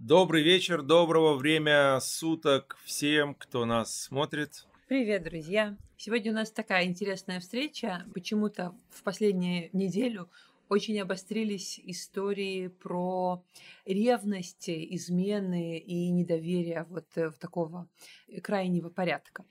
[0.00, 4.64] Добрый вечер, доброго время суток всем, кто нас смотрит.
[4.86, 5.76] Привет, друзья!
[5.96, 8.06] Сегодня у нас такая интересная встреча.
[8.14, 10.30] Почему-то в последнюю неделю
[10.68, 13.42] очень обострились истории про
[13.86, 17.88] ревность, измены и недоверие вот э, в такого
[18.40, 19.44] крайнего порядка.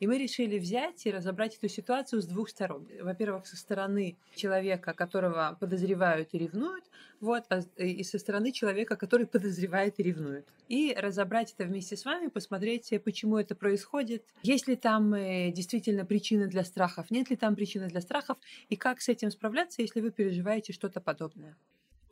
[0.00, 2.88] И мы решили взять и разобрать эту ситуацию с двух сторон.
[3.00, 6.84] Во-первых, со стороны человека, которого подозревают и ревнуют,
[7.20, 10.48] вот, а и со стороны человека, который подозревает и ревнует.
[10.68, 16.06] И разобрать это вместе с вами, посмотреть, почему это происходит, есть ли там э, действительно
[16.06, 18.38] причины для страхов, нет ли там причины для страхов,
[18.70, 21.58] и как с этим справляться, если вы переживаете что-то подобное.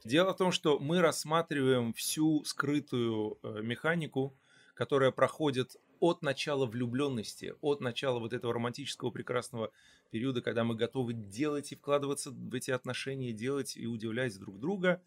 [0.04, 4.36] Дело в том, что мы рассматриваем всю скрытую э, механику,
[4.74, 9.72] которая проходит от начала влюбленности, от начала вот этого романтического прекрасного
[10.10, 15.02] периода, когда мы готовы делать и вкладываться в эти отношения, делать и удивлять друг друга,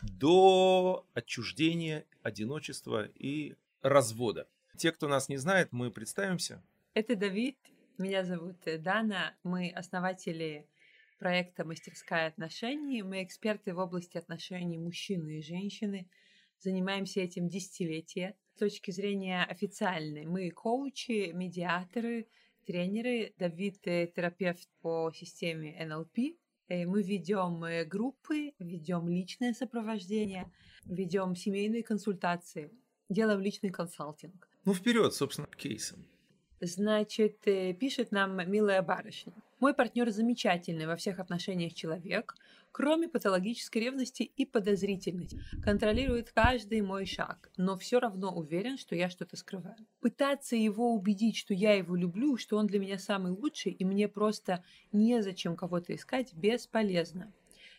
[0.00, 4.48] до отчуждения, одиночества и развода.
[4.76, 6.62] Те, кто нас не знает, мы представимся.
[6.94, 7.56] Это Давид,
[7.98, 10.66] меня зовут Дана, мы основатели
[11.18, 13.02] проекта «Мастерская отношений».
[13.02, 16.08] Мы эксперты в области отношений мужчины и женщины.
[16.58, 20.24] Занимаемся этим десятилетия с точки зрения официальной.
[20.24, 22.26] Мы коучи, медиаторы,
[22.64, 23.34] тренеры.
[23.38, 26.18] Давид э, терапевт по системе НЛП.
[26.68, 30.50] Э, мы ведем э, группы, ведем личное сопровождение,
[30.86, 32.70] ведем семейные консультации,
[33.10, 34.48] делаем личный консалтинг.
[34.64, 36.06] Ну, вперед, собственно, к кейсам.
[36.60, 37.40] Значит,
[37.78, 39.32] пишет нам милая барышня.
[39.60, 42.34] Мой партнер замечательный во всех отношениях человек,
[42.72, 45.40] кроме патологической ревности и подозрительности.
[45.62, 49.76] Контролирует каждый мой шаг, но все равно уверен, что я что-то скрываю.
[50.00, 54.08] Пытаться его убедить, что я его люблю, что он для меня самый лучший, и мне
[54.08, 57.32] просто незачем кого-то искать, бесполезно.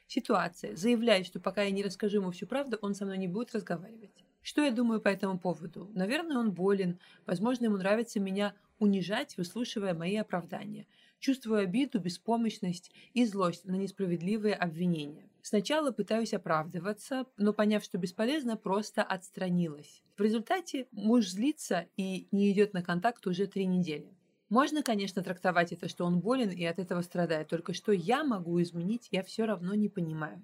[0.08, 0.76] Ситуация.
[0.76, 4.24] Заявляет, что пока я не расскажу ему всю правду, он со мной не будет разговаривать.
[4.42, 5.92] Что я думаю по этому поводу?
[5.94, 7.00] Наверное, он болен.
[7.26, 10.86] Возможно, ему нравится меня унижать, выслушивая мои оправдания–
[11.20, 15.30] чувствую обиду, беспомощность и злость на несправедливые обвинения.
[15.42, 20.04] Сначала пытаюсь оправдываться, но поняв, что бесполезно, просто отстранилась.
[20.18, 24.14] В результате муж злится и не идет на контакт уже три недели.
[24.50, 28.62] Можно, конечно, трактовать это, что он болен и от этого страдает, только что я могу
[28.62, 30.42] изменить, я все равно не понимаю.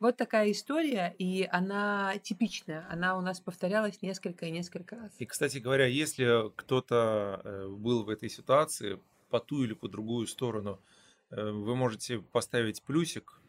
[0.00, 2.86] Вот такая история, и она типичная.
[2.90, 5.12] Она у нас повторялась несколько и несколько раз.
[5.18, 9.00] И, кстати говоря, если кто-то э, был в этой ситуации,
[9.30, 10.80] по ту или по другую сторону,
[11.30, 13.40] э, вы можете поставить плюсик,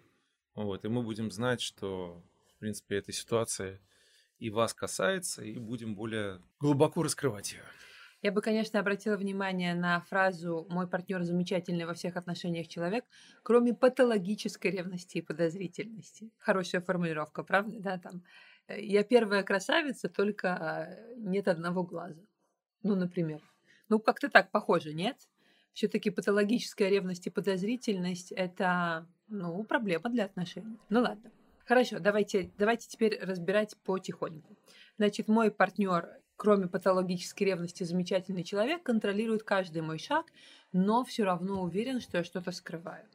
[0.56, 2.23] вот, и мы будем знать, что,
[2.56, 3.81] в принципе, эта ситуация
[4.39, 7.63] и вас касается, и будем более глубоко раскрывать ее.
[8.25, 13.06] Я бы, конечно, обратила внимание на фразу «мой партнер замечательный во всех отношениях человек,
[13.44, 16.31] кроме патологической ревности и подозрительности».
[16.40, 17.80] Хорошая формулировка, правда?
[17.80, 18.24] Да, там
[18.68, 22.19] э, «я первая красавица, только э, нет одного глаза».
[22.81, 23.41] Ну, например.
[23.90, 25.18] Ну, как-то так похоже, нет?
[25.74, 30.80] все-таки патологическая ревность и подозрительность– это, ну, проблема для отношений.
[30.90, 31.31] Ну ладно.
[31.66, 34.57] Хорошо, давайте, давайте теперь разбирать потихоньку.
[34.97, 40.25] Значит, мой партнер, кроме патологической ревности, замечательный человек, контролирует каждый мой шаг,
[40.72, 43.06] но все равно уверен, что я что-то скрываю.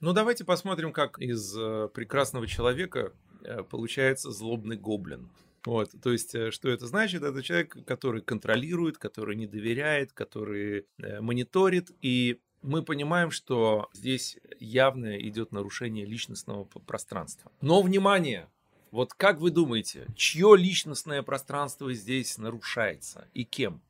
[0.00, 3.12] Ну, давайте посмотрим, как из э, прекрасного человека
[3.44, 5.30] э, получается злобный гоблин.
[5.66, 7.22] Вот, то есть, э, что это значит?
[7.22, 10.86] Это человек, который контролирует, который не доверяет, который
[11.20, 17.52] мониторит, и мы понимаем, что здесь явно идет нарушение личностного пространства.
[17.60, 18.48] Но внимание!
[18.90, 23.80] Вот как вы думаете, чье личностное пространство здесь нарушается и кем?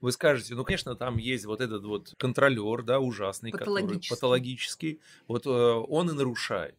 [0.00, 5.00] Вы скажете, ну, конечно, там есть вот этот вот контролер, да, ужасный, который патологический.
[5.28, 6.74] Вот э, он и нарушает.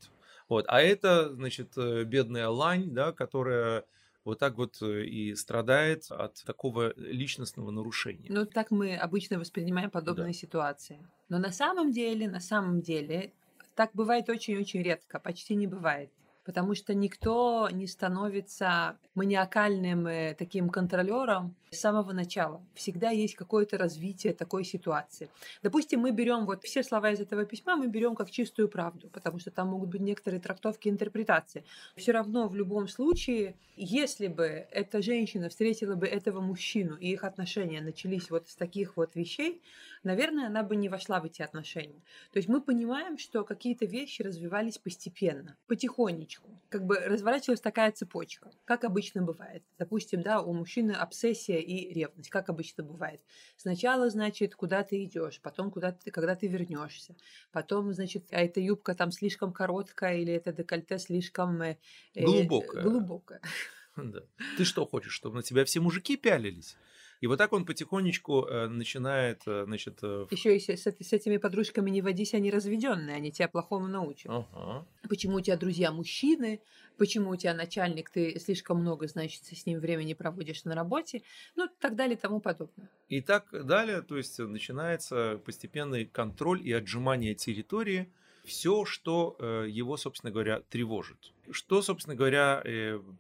[0.50, 0.66] Вот.
[0.68, 3.86] А это, значит, бедная лань, да, которая
[4.26, 8.28] вот так вот э, и страдает от такого личностного нарушения.
[8.30, 10.34] Ну, так мы обычно воспринимаем подобные да.
[10.34, 11.00] ситуации.
[11.30, 13.32] Но на самом деле, на самом деле,
[13.76, 16.12] так бывает очень-очень редко, почти не бывает
[16.44, 22.62] потому что никто не становится маниакальным э, таким контролером с самого начала.
[22.74, 25.30] Всегда есть какое-то развитие такой ситуации.
[25.62, 29.40] Допустим, мы берем вот все слова из этого письма, мы берем как чистую правду, потому
[29.40, 31.64] что там могут быть некоторые трактовки, интерпретации.
[31.96, 37.24] Все равно в любом случае, если бы эта женщина встретила бы этого мужчину, и их
[37.24, 39.62] отношения начались вот с таких вот вещей,
[40.04, 42.02] наверное, она бы не вошла в эти отношения.
[42.32, 46.62] То есть мы понимаем, что какие-то вещи развивались постепенно, потихонечку.
[46.70, 49.64] Как бы разворачивалась такая цепочка, как обычно бывает.
[49.78, 53.22] Допустим, да, у мужчины обсессия и ревность, как обычно бывает.
[53.58, 57.16] Сначала, значит, куда ты идешь, потом куда ты, когда ты вернешься,
[57.52, 61.78] потом, значит, а эта юбка там слишком короткая или это декольте слишком э,
[62.16, 62.84] глубокое.
[62.84, 63.42] глубокое.
[63.96, 64.22] Да.
[64.58, 66.78] Ты что хочешь, чтобы на тебя все мужики пялились?
[67.24, 70.00] И вот так он потихонечку э, начинает, э, значит...
[70.04, 73.88] Э, Еще и с, с, с этими подружками не водись, они разведенные, они тебя плохому
[73.88, 74.30] научат.
[74.30, 74.86] Ага.
[75.08, 76.60] Почему у тебя друзья мужчины,
[76.98, 81.22] почему у тебя начальник, ты слишком много, значит, с ним времени проводишь на работе,
[81.56, 82.90] ну, так далее и тому подобное.
[83.08, 88.12] И так далее, то есть начинается постепенный контроль и отжимание территории,
[88.44, 91.32] все, что его, собственно говоря, тревожит.
[91.52, 92.62] Что, собственно говоря,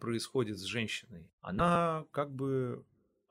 [0.01, 1.29] происходит с женщиной?
[1.39, 2.83] Она как бы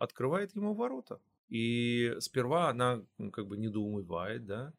[0.03, 1.21] открывает ему ворота.
[1.49, 4.73] И сперва она ну, как бы недоумывает, да,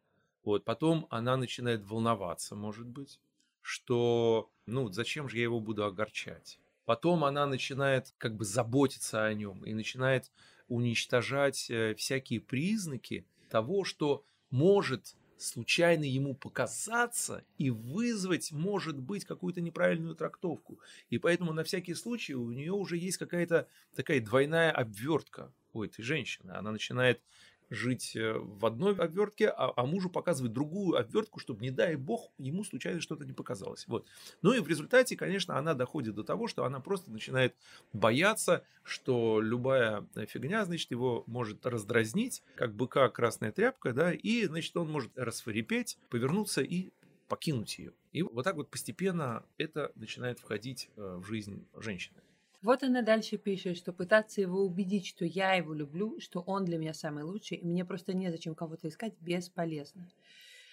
[0.44, 3.20] вот, потом она начинает волноваться, может быть,
[3.62, 6.60] что, ну, зачем же я его буду огорчать?
[6.86, 10.32] Потом она начинает как бы заботиться о нем и начинает
[10.68, 19.62] уничтожать э, всякие признаки того, что может случайно ему показаться и вызвать, может быть, какую-то
[19.62, 20.80] неправильную трактовку.
[21.10, 26.04] И поэтому на всякий случай у нее уже есть какая-то такая двойная обвертка у этой
[26.04, 26.52] женщины.
[26.52, 27.22] Она начинает
[27.70, 32.32] жить э, в одной обвертке, а, а мужу показывать другую обвертку, чтобы, не дай бог,
[32.38, 33.88] ему случайно что-то не показалось.
[33.88, 34.08] Вот.
[34.42, 37.56] Ну и в результате, конечно, она доходит до того, что она просто начинает
[37.92, 44.76] бояться, что любая фигня, значит, его может раздразнить, как быка красная тряпка, да, и, значит,
[44.78, 46.92] он может расфарипеть, повернуться и
[47.28, 47.94] покинуть ее.
[48.12, 52.22] И вот так вот постепенно это начинает входить э, в жизнь женщины.
[52.64, 56.78] Вот она дальше пишет, что пытаться его убедить, что я его люблю, что он для
[56.78, 60.10] меня самый лучший, и мне просто незачем кого-то искать, бесполезно.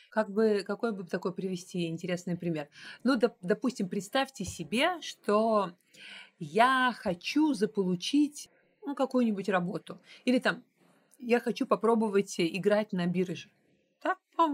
[0.09, 2.69] Как бы, какой бы такой привести интересный пример?
[3.03, 5.73] Ну, доп, допустим, представьте себе, что
[6.39, 8.51] я хочу заполучить
[8.87, 9.99] ну, какую-нибудь работу.
[10.25, 10.63] Или там,
[11.19, 13.51] я хочу попробовать играть на бирже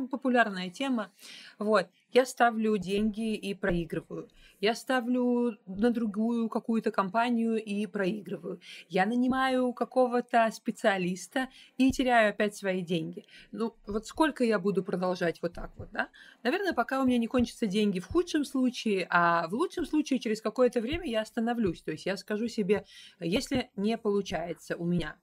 [0.09, 1.11] популярная тема.
[1.59, 1.87] Вот.
[2.13, 4.29] Я ставлю деньги и проигрываю.
[4.61, 8.59] Я ставлю на другую какую-то компанию и проигрываю.
[8.89, 13.27] Я нанимаю какого-то специалиста и теряю опять свои деньги.
[13.53, 16.09] Ну, вот сколько я буду продолжать вот так вот, да?
[16.43, 20.41] Наверное, пока у меня не кончатся деньги в худшем случае, а в лучшем случае через
[20.41, 21.83] какое-то время я остановлюсь.
[21.83, 22.87] То есть я скажу себе,
[23.21, 25.17] если не получается у меня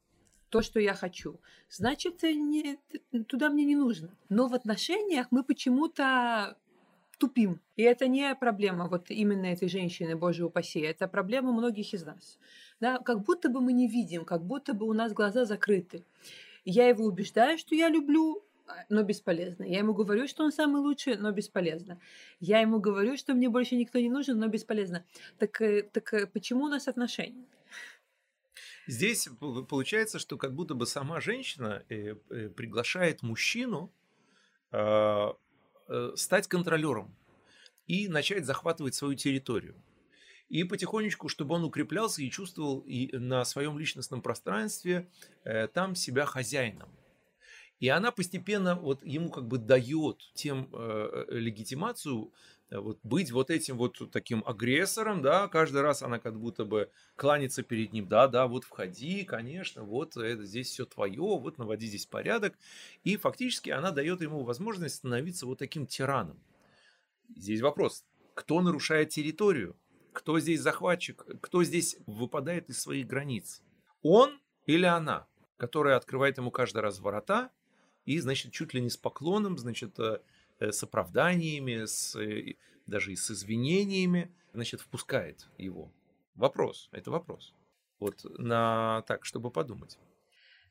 [0.53, 2.77] то, что я хочу, значит, не,
[3.27, 4.09] туда мне не нужно.
[4.29, 6.55] Но в отношениях мы почему-то
[7.17, 7.59] тупим.
[7.75, 12.37] И это не проблема вот именно этой женщины, боже упаси, это проблема многих из нас.
[12.79, 12.99] Да?
[12.99, 16.03] Как будто бы мы не видим, как будто бы у нас глаза закрыты.
[16.65, 18.43] Я его убеждаю, что я люблю,
[18.89, 19.63] но бесполезно.
[19.63, 21.97] Я ему говорю, что он самый лучший, но бесполезно.
[22.39, 25.03] Я ему говорю, что мне больше никто не нужен, но бесполезно.
[25.39, 27.43] Так, э, так э, почему у нас отношения?
[28.87, 29.27] Здесь
[29.69, 33.93] получается, что как будто бы сама женщина э, э, приглашает мужчину
[34.71, 35.35] а,
[35.87, 37.15] э, стать контролером
[37.87, 39.75] и начать захватывать свою территорию.
[40.49, 45.09] И потихонечку, чтобы он укреплялся и чувствовал и на своем личностном пространстве
[45.73, 46.89] там себя хозяином.
[47.83, 52.31] И она постепенно вот ему как бы дает тем э, легитимацию
[52.81, 57.63] вот быть вот этим вот таким агрессором, да, каждый раз она как будто бы кланится
[57.63, 62.05] перед ним, да, да, вот входи, конечно, вот это здесь все твое, вот наводи здесь
[62.05, 62.57] порядок,
[63.03, 66.41] и фактически она дает ему возможность становиться вот таким тираном.
[67.35, 69.75] Здесь вопрос, кто нарушает территорию,
[70.11, 73.61] кто здесь захватчик, кто здесь выпадает из своих границ,
[74.01, 75.27] он или она,
[75.57, 77.51] которая открывает ему каждый раз ворота
[78.05, 80.19] и, значит, чуть ли не с поклоном, значит, э, Э,
[80.71, 82.55] с оправданиями, с, э,
[82.87, 85.91] даже и с извинениями, значит, впускает его.
[86.35, 87.53] Вопрос, это вопрос.
[87.99, 89.97] Вот на так, чтобы подумать.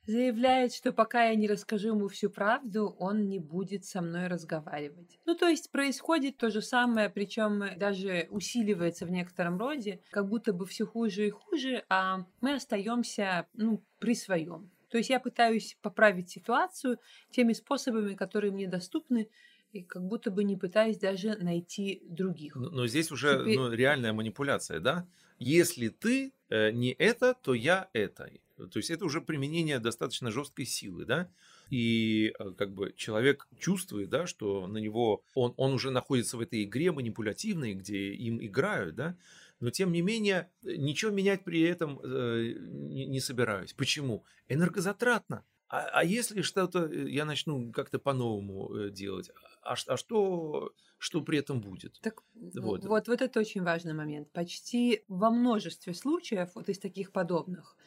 [0.04, 5.20] Заявляет, что пока я не расскажу ему всю правду, он не будет со мной разговаривать.
[5.26, 10.52] Ну, то есть происходит то же самое, причем даже усиливается в некотором роде, как будто
[10.52, 14.72] бы все хуже и хуже, а мы остаемся ну, при своем.
[14.90, 16.98] То есть я пытаюсь поправить ситуацию
[17.30, 19.30] теми способами, которые мне доступны,
[19.72, 22.54] и как будто бы не пытаясь даже найти других.
[22.54, 23.56] Но, но здесь уже Теперь...
[23.56, 25.06] ну, реальная манипуляция, да?
[25.38, 28.30] Если ты э, не это, то я это.
[28.56, 31.30] То есть это уже применение достаточно жесткой силы, да?
[31.70, 36.40] И э, как бы человек чувствует, да, что на него он, он уже находится в
[36.40, 39.16] этой игре манипулятивной, где им играют, да?
[39.62, 43.72] но тем не менее ничего менять при этом э, не, не собираюсь.
[43.72, 44.24] Почему?
[44.48, 45.44] Энергозатратно.
[45.72, 49.30] А, а если что-то э, я начну как-то по-новому э, делать,
[49.62, 51.98] а, а что, что при этом будет?
[52.02, 52.84] Так вот.
[52.84, 54.30] вот, вот это очень важный момент.
[54.32, 57.78] Почти во множестве случаев, вот из таких подобных,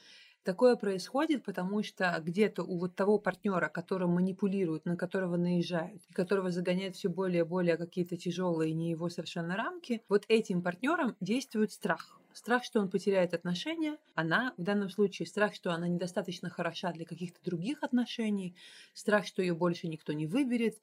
[0.45, 6.51] Такое происходит, потому что где-то у вот того партнера, которым манипулируют, на которого наезжают, которого
[6.51, 11.71] загоняют все более и более какие-то тяжелые, не его совершенно рамки, вот этим партнерам действует
[11.71, 12.21] страх.
[12.31, 17.05] Страх, что он потеряет отношения, она в данном случае страх, что она недостаточно хороша для
[17.05, 18.55] каких-то других отношений,
[18.93, 20.77] страх, что ее больше никто не выберет,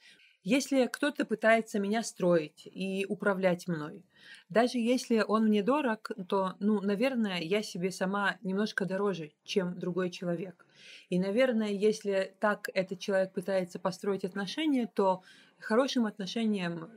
[0.45, 4.05] если кто-то пытается меня строить и управлять мной,
[4.49, 10.11] даже если он мне дорог, то, ну, наверное, я себе сама немножко дороже, чем другой
[10.11, 10.67] человек.
[11.11, 15.23] И, наверное, если так этот человек пытается построить отношения, то
[15.59, 16.91] хорошим отношениям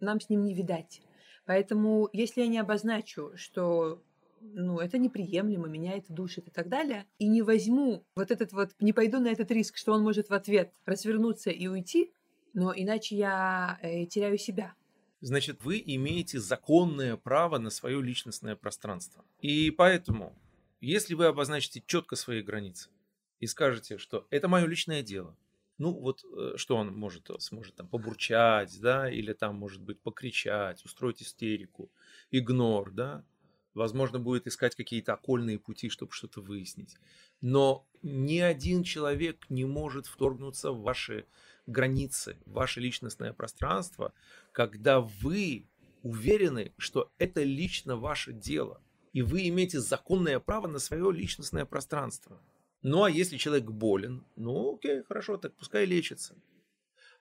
[0.00, 1.02] нам с ним не видать.
[1.46, 4.02] Поэтому, если я не обозначу, что
[4.40, 8.70] ну, это неприемлемо, меня это душит и так далее, и не возьму вот этот вот,
[8.80, 12.12] не пойду на этот риск, что он может в ответ развернуться и уйти,
[12.54, 14.74] но иначе я э, теряю себя.
[15.20, 19.24] Значит, вы имеете законное право на свое личностное пространство.
[19.40, 20.38] И поэтому,
[20.80, 22.90] если вы обозначите четко свои границы
[23.40, 25.36] и скажете, что это мое личное дело,
[25.76, 30.84] ну вот э, что он может, сможет там побурчать, да, или там может быть покричать,
[30.84, 31.90] устроить истерику,
[32.30, 33.24] игнор, да,
[33.74, 36.96] возможно, будет искать какие-то окольные пути, чтобы что-то выяснить.
[37.40, 41.26] Но ни один человек не может вторгнуться в ваши
[41.68, 44.12] границы, ваше личностное пространство,
[44.52, 45.68] когда вы
[46.02, 48.80] уверены, что это лично ваше дело,
[49.12, 52.40] и вы имеете законное право на свое личностное пространство.
[52.82, 56.34] Ну а если человек болен, ну окей, хорошо, так пускай лечится.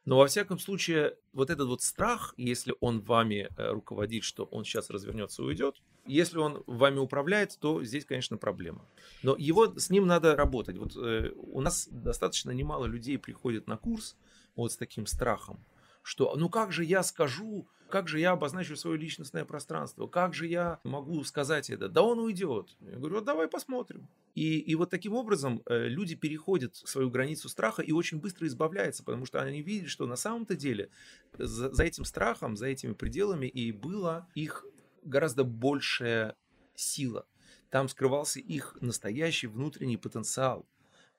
[0.05, 4.63] Но во всяком случае, вот этот вот страх, если он вами э, руководит, что он
[4.63, 8.85] сейчас развернется и уйдет, если он вами управляет, то здесь, конечно, проблема.
[9.21, 10.77] Но его, с ним надо работать.
[10.77, 14.15] Вот э, у нас достаточно немало людей приходит на курс,
[14.57, 15.63] вот с таким страхом,
[16.03, 20.47] что ну как же я скажу, как же я обозначу свое личностное пространство, как же
[20.47, 22.75] я могу сказать это, да он уйдет.
[22.81, 24.07] Я говорю, вот давай посмотрим.
[24.35, 29.03] И, и вот таким образом э, люди переходят свою границу страха и очень быстро избавляются,
[29.03, 30.89] потому что они видят, что на самом-то деле
[31.37, 34.65] за, за этим страхом, за этими пределами и была их
[35.03, 36.35] гораздо большая
[36.75, 37.25] сила.
[37.69, 40.65] Там скрывался их настоящий внутренний потенциал,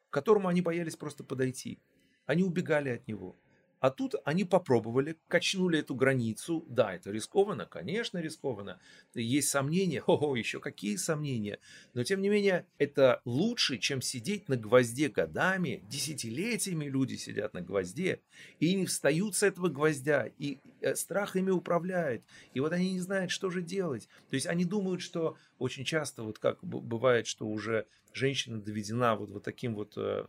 [0.09, 1.81] к которому они боялись просто подойти.
[2.29, 3.37] Они убегали от него.
[3.81, 6.67] А тут они попробовали, качнули эту границу.
[6.69, 8.81] Да, это рискованно, конечно, рискованно.
[9.15, 11.59] Есть сомнения, ого, еще какие сомнения.
[11.95, 17.63] Но тем не менее, это лучше, чем сидеть на гвозде годами, десятилетиями люди сидят на
[17.63, 18.21] гвозде,
[18.61, 22.25] и не встают с этого гвоздя, и э, страх ими управляет.
[22.53, 24.07] И вот они не знают, что же делать.
[24.29, 29.31] То есть они думают, что очень часто, вот как бывает, что уже женщина доведена вот,
[29.31, 30.27] вот таким вот э,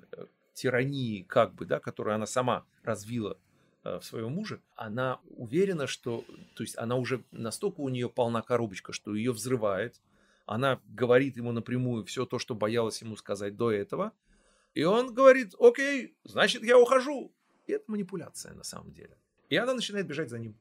[0.59, 3.37] тирании, как бы, да, которую она сама развила
[3.83, 6.23] э, в своем муже, она уверена, что,
[6.55, 10.01] то есть она уже настолько у нее полна коробочка, что ее взрывает,
[10.45, 14.11] она говорит ему напрямую все то, что боялась ему сказать до этого,
[14.73, 17.31] и он говорит, окей, значит, я ухожу.
[17.67, 19.17] И это манипуляция на самом деле.
[19.49, 20.59] И она начинает бежать за ним.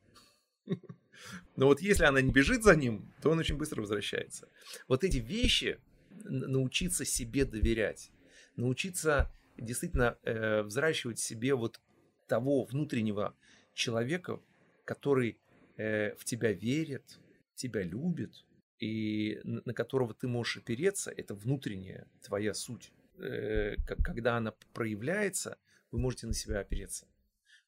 [1.57, 4.49] Но вот если она не бежит за ним, то он очень быстро возвращается.
[4.87, 5.79] Вот эти вещи,
[6.25, 8.11] научиться себе доверять,
[8.57, 11.81] научиться действительно э, взращивать себе вот
[12.27, 13.35] того внутреннего
[13.75, 14.41] человека,
[14.85, 15.39] который
[15.77, 17.19] э, в тебя верит,
[17.55, 18.45] тебя любит,
[18.79, 22.93] и на, на которого ты можешь опереться, это внутренняя твоя суть.
[23.19, 25.59] Э, когда она проявляется,
[25.91, 27.07] вы можете на себя опереться.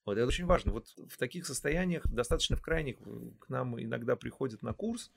[0.04, 0.72] Вот это очень важно.
[0.72, 2.96] Вот в таких состояниях, достаточно в крайних,
[3.40, 5.10] к нам иногда приходят на курс,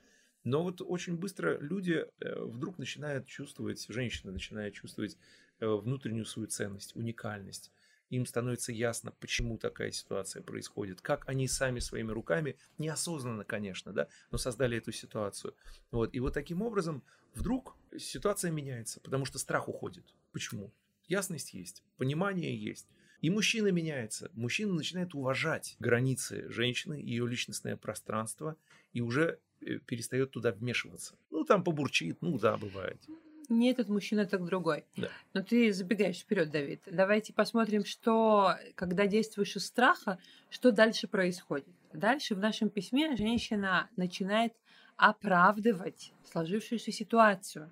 [0.44, 5.20] но вот очень быстро люди э, вдруг начинают чувствовать, женщины начинают чувствовать Э,
[5.60, 7.72] внутреннюю свою ценность, уникальность.
[8.10, 14.08] Им становится ясно, почему такая ситуация происходит, как они сами своими руками, неосознанно, конечно, да,
[14.30, 15.56] но создали эту ситуацию.
[15.90, 16.14] Вот.
[16.14, 20.06] И вот таким образом вдруг ситуация меняется, потому что страх уходит.
[20.32, 20.72] Почему?
[21.08, 22.88] Ясность есть, понимание есть.
[23.22, 24.30] И мужчина меняется.
[24.34, 28.58] Мужчина начинает уважать границы женщины, ее личностное пространство,
[28.92, 31.18] и уже э, перестает туда вмешиваться.
[31.32, 33.02] Ну, там побурчит, ну да, бывает
[33.50, 34.86] не этот мужчина, так другой.
[34.96, 35.10] Да.
[35.34, 36.82] Но ты забегаешь вперед, Давид.
[36.86, 40.18] Давайте посмотрим, что, когда действуешь из страха,
[40.50, 41.68] что дальше происходит.
[41.94, 44.54] Дальше в нашем письме женщина начинает
[44.98, 47.72] оправдывать сложившуюся ситуацию.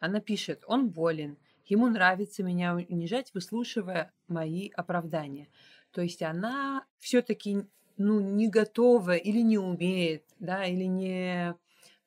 [0.00, 5.48] Она пишет, он болен, ему нравится меня унижать, выслушивая мои оправдания.
[5.92, 7.64] То есть она все-таки
[7.96, 11.54] ну, не готова или не умеет, да, или не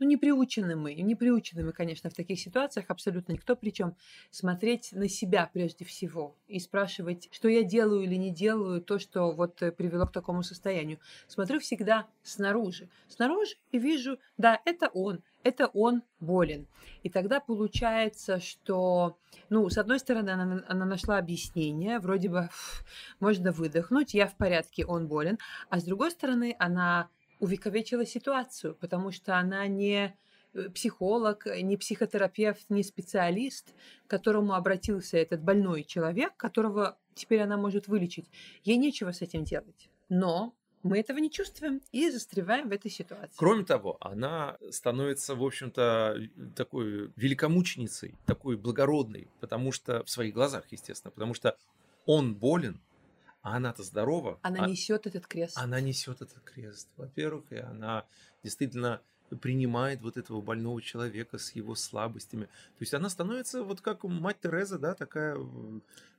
[0.01, 3.95] ну, не приучены мы, не приучены мы, конечно, в таких ситуациях абсолютно никто, причем
[4.31, 9.31] смотреть на себя прежде всего и спрашивать, что я делаю или не делаю, то, что
[9.31, 10.97] вот э, привело к такому состоянию.
[11.27, 12.89] Смотрю всегда снаружи.
[13.07, 16.65] Снаружи и вижу, да, это он, это он болен.
[17.03, 22.49] И тогда получается, что, ну, с одной стороны, она, она нашла объяснение, вроде бы
[23.19, 25.37] можно выдохнуть, я в порядке, он болен,
[25.69, 27.07] а с другой стороны, она
[27.41, 30.15] увековечила ситуацию, потому что она не
[30.53, 33.73] э, психолог, не психотерапевт, не специалист,
[34.07, 38.29] к которому обратился этот больной человек, которого теперь она может вылечить.
[38.63, 39.89] Ей нечего с этим делать.
[40.07, 43.35] Но мы этого не чувствуем и застреваем в этой ситуации.
[43.37, 46.17] Кроме того, она становится, в общем-то,
[46.55, 51.57] такой великомученицей, такой благородной, потому что в своих глазах, естественно, потому что
[52.05, 52.79] он болен,
[53.41, 54.39] а она-то здорова.
[54.41, 55.57] Она а, несет этот крест.
[55.57, 58.05] Она несет этот крест, во-первых, и она
[58.43, 59.01] действительно
[59.35, 62.45] принимает вот этого больного человека с его слабостями.
[62.45, 65.37] То есть она становится вот как мать Тереза, да, такая...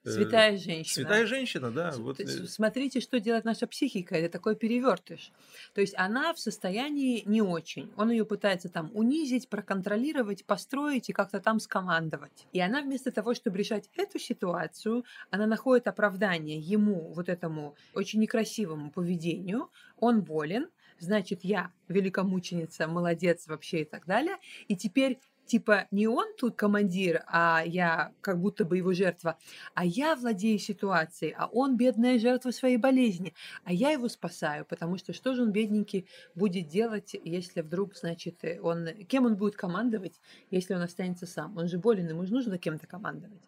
[0.04, 1.04] Э, святая женщина.
[1.04, 1.92] Святая женщина, да.
[1.97, 2.21] Вот.
[2.21, 2.26] Э.
[2.47, 4.16] Смотрите, что делает наша психика.
[4.16, 5.31] Это такой перевертыш.
[5.75, 7.90] То есть она в состоянии не очень.
[7.97, 12.47] Он ее пытается там унизить, проконтролировать, построить и как-то там скомандовать.
[12.52, 18.21] И она вместо того, чтобы решать эту ситуацию, она находит оправдание ему, вот этому очень
[18.21, 19.71] некрасивому поведению.
[19.99, 20.69] Он болен,
[21.02, 24.37] значит, я великомученица, молодец вообще и так далее.
[24.68, 29.38] И теперь типа не он тут командир, а я как будто бы его жертва,
[29.75, 34.97] а я владею ситуацией, а он бедная жертва своей болезни, а я его спасаю, потому
[34.99, 40.21] что что же он бедненький будет делать, если вдруг, значит, он, кем он будет командовать,
[40.50, 41.56] если он останется сам?
[41.56, 43.42] Он же болен, ему же нужно кем-то командовать.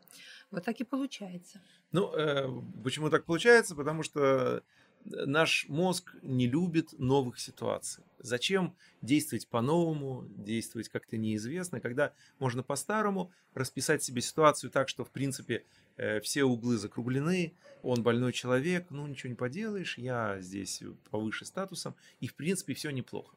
[0.50, 1.60] Вот так и получается.
[1.90, 2.48] Ну, э,
[2.82, 3.74] почему так получается?
[3.74, 4.62] Потому что
[5.04, 8.04] наш мозг не любит новых ситуаций.
[8.18, 15.10] Зачем действовать по-новому, действовать как-то неизвестно, когда можно по-старому расписать себе ситуацию так, что, в
[15.10, 15.64] принципе,
[15.96, 21.94] э, все углы закруглены, он больной человек, ну ничего не поделаешь, я здесь повыше статусом,
[22.20, 23.36] и, в принципе, все неплохо.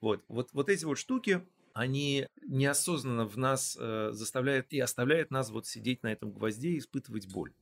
[0.00, 1.42] Вот, вот, вот эти вот штуки,
[1.74, 6.78] они неосознанно в нас э, заставляют и оставляют нас вот сидеть на этом гвозде и
[6.78, 7.52] испытывать боль.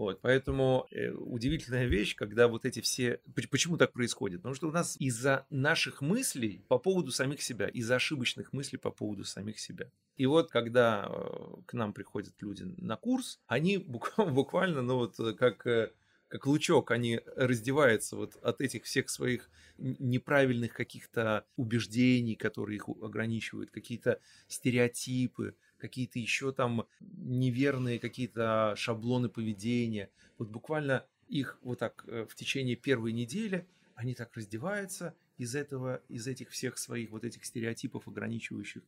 [0.00, 3.20] Вот, поэтому э, удивительная вещь, когда вот эти все...
[3.50, 4.38] Почему так происходит?
[4.38, 8.90] Потому что у нас из-за наших мыслей по поводу самих себя, из-за ошибочных мыслей по
[8.90, 9.90] поводу самих себя.
[10.16, 13.76] И вот когда э, к нам приходят люди на курс, они
[14.16, 15.92] буквально, ну вот э, как э,
[16.28, 23.70] как лучок, они раздеваются вот от этих всех своих неправильных каких-то убеждений, которые их ограничивают,
[23.70, 30.10] какие-то стереотипы, какие-то еще там неверные какие-то шаблоны поведения.
[30.38, 36.02] Вот буквально их вот так э, в течение первой недели они так раздеваются из этого,
[36.08, 38.82] из этих всех своих вот этих стереотипов ограничивающих.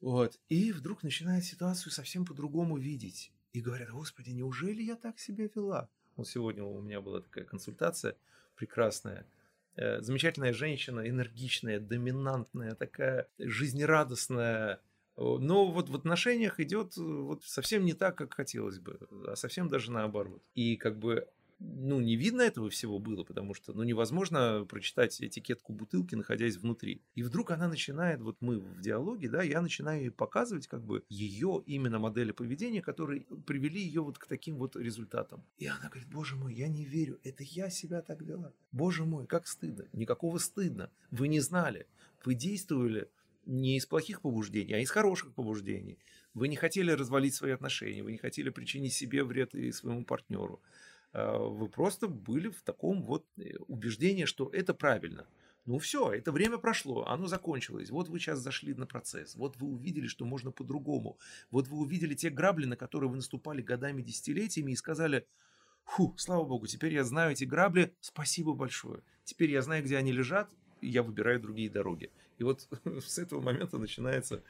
[0.00, 0.38] Вот.
[0.48, 3.32] И вдруг начинают ситуацию совсем по-другому видеть.
[3.52, 5.88] И говорят, господи, неужели я так себя вела?
[6.16, 8.16] Вот сегодня у меня была такая консультация
[8.56, 9.26] прекрасная.
[9.76, 14.80] Э, замечательная женщина, энергичная, доминантная, такая жизнерадостная,
[15.16, 19.68] но вот в отношениях идет э, вот совсем не так, как хотелось бы, а совсем
[19.68, 20.42] даже наоборот.
[20.54, 25.72] И как бы ну, не видно этого всего было, потому что, ну, невозможно прочитать этикетку
[25.72, 27.02] бутылки, находясь внутри.
[27.14, 31.04] И вдруг она начинает, вот мы в диалоге, да, я начинаю ей показывать как бы
[31.08, 35.44] ее именно модели поведения, которые привели ее вот к таким вот результатам.
[35.58, 38.52] И она говорит, боже мой, я не верю, это я себя так вела.
[38.72, 39.86] Боже мой, как стыдно.
[39.92, 40.90] Никакого стыдно.
[41.10, 41.86] Вы не знали.
[42.24, 43.10] Вы действовали
[43.46, 45.98] не из плохих побуждений, а из хороших побуждений.
[46.34, 50.60] Вы не хотели развалить свои отношения, вы не хотели причинить себе вред и своему партнеру.
[51.12, 55.26] А, вы просто были в таком вот э, убеждении, что это правильно.
[55.66, 57.90] Ну все, это время прошло, оно закончилось.
[57.90, 59.34] Вот вы сейчас зашли на процесс.
[59.34, 61.18] Вот вы увидели, что можно по-другому.
[61.50, 65.26] Вот вы увидели те грабли, на которые вы наступали годами, десятилетиями и сказали,
[65.84, 69.02] фу, слава богу, теперь я знаю эти грабли, спасибо большое.
[69.24, 70.50] Теперь я знаю, где они лежат,
[70.82, 72.10] и я выбираю другие дороги.
[72.38, 72.66] И вот
[73.00, 74.42] с этого момента начинается,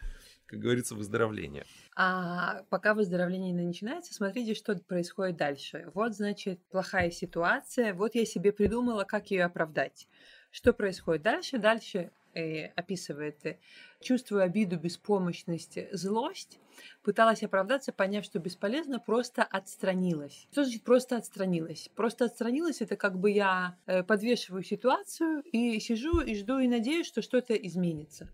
[0.47, 1.65] как говорится, выздоровление.
[1.97, 5.91] А пока выздоровление не начинается, смотрите, что происходит дальше.
[5.95, 10.09] Вот, значит, плохая ситуация, вот я себе придумала, как ее оправдать.
[10.51, 11.59] Что происходит дальше?
[11.59, 13.59] Дальше э, описывает, э,
[14.05, 16.61] чувствую обиду, беспомощность, злость,
[17.03, 20.47] пыталась оправдаться, поняв, что бесполезно, просто отстранилась.
[20.53, 21.91] Что значит просто отстранилась?
[21.95, 27.07] Просто отстранилась это как бы я э, подвешиваю ситуацию и сижу и жду и надеюсь,
[27.07, 28.29] что что-то изменится.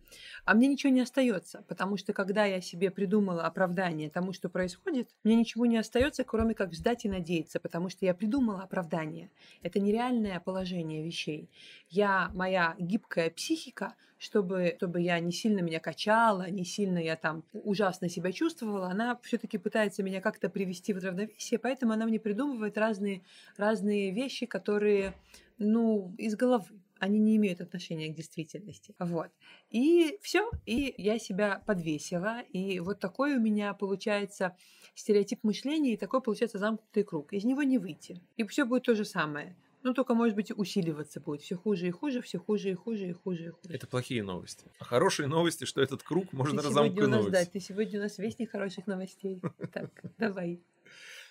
[0.44, 5.11] А мне ничего не остается, потому что когда я себе придумала оправдание тому, что происходит,
[5.24, 9.30] мне ничего не остается, кроме как ждать и надеяться, потому что я придумала оправдание.
[9.62, 11.48] Это нереальное положение вещей.
[11.88, 17.42] Я, моя гибкая психика, чтобы, чтобы я не сильно меня качала, не сильно я там
[17.52, 22.76] ужасно себя чувствовала, она все-таки пытается меня как-то привести в равновесие, поэтому она мне придумывает
[22.76, 23.22] разные,
[23.56, 25.14] разные вещи, которые,
[25.56, 26.66] ну, из головы.
[26.98, 28.94] они не имеют отношения к действительности.
[28.98, 29.30] Вот.
[29.70, 34.54] И все, и я себя подвесила, и вот такой у меня получается
[34.94, 37.33] стереотип мышления, и такой получается замкнутый круг.
[37.33, 38.20] Из него не выйти.
[38.37, 39.56] И все будет то же самое.
[39.82, 41.40] Ну, только, может быть, усиливаться будет.
[41.40, 43.74] Все хуже и хуже, все хуже и хуже и хуже и хуже.
[43.74, 44.66] Это плохие новости.
[44.78, 46.96] А хорошие новости, что этот круг можно ты разомкнуть.
[46.96, 49.40] сегодня у нас, да, ты сегодня у нас вестник хороших новостей.
[49.72, 50.60] Так, давай.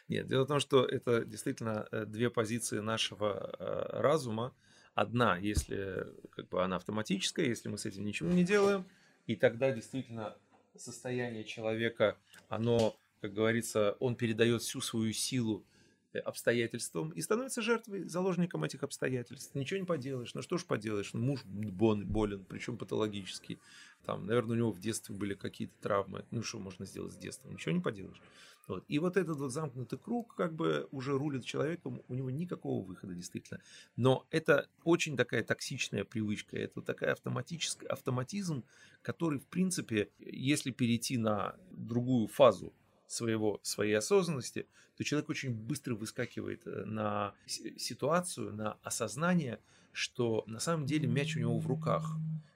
[0.07, 4.55] Нет, дело в том, что это действительно э, две позиции нашего э, разума.
[4.95, 8.85] Одна, если как бы она автоматическая, если мы с этим ничего не делаем,
[9.27, 10.35] и тогда действительно
[10.75, 15.78] состояние человека, оно, как говорится, он передает всю свою силу Э,
[16.13, 19.53] обстоятельствам и становится жертвой, заложником этих обстоятельств.
[19.55, 20.33] Ничего не поделаешь.
[20.33, 21.13] Ну что ж поделаешь?
[21.13, 23.59] Ну, муж болен, причем патологический.
[24.05, 26.25] Там, наверное, у него в детстве были какие-то травмы.
[26.31, 27.49] Ну что можно сделать с детства?
[27.49, 28.21] Ничего не поделаешь.
[28.69, 28.85] Вот.
[28.87, 33.15] И вот этот вот замкнутый круг как бы уже рулит человеком, у него никакого выхода
[33.15, 33.59] действительно.
[33.95, 38.63] Но это очень такая токсичная привычка, это такая автоматическая автоматизм,
[39.01, 42.71] который в принципе, если перейти на другую фазу
[43.09, 49.59] своего, своей осознанности, то человек очень быстро выскакивает э, на ситуацию, на осознание,
[49.91, 52.15] что на самом деле мяч у него в руках.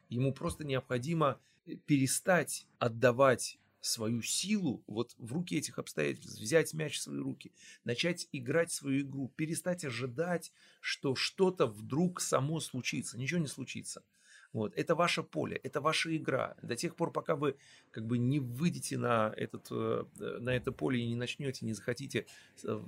[0.10, 7.00] Ему просто необходимо э, перестать отдавать свою силу вот в руки этих обстоятельств, взять мяч
[7.00, 7.52] в свои руки,
[7.84, 13.18] начать играть свою игру, перестать ожидать, что что-то вдруг само случится.
[13.18, 14.04] Ничего не случится.
[14.54, 14.72] Вот.
[14.76, 16.56] Это ваше поле, это ваша игра.
[16.62, 17.56] До тех пор, пока вы
[17.92, 20.06] как бы не выйдете на, этот, э,
[20.39, 22.28] на это поле и не начнете, не захотите
[22.63, 22.82] э,